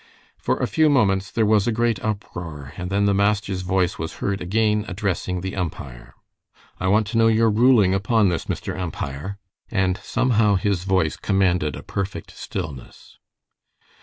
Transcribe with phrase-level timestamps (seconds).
[0.39, 4.15] For a few moments there was a great uproar, and then the master's voice was
[4.15, 6.15] heard again addressing the umpire.
[6.79, 8.75] "I want to know your ruling upon this, Mr.
[8.75, 9.37] Umpire";
[9.69, 13.19] and somehow his voice commanded a perfect stillness.